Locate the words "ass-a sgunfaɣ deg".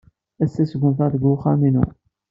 0.43-1.23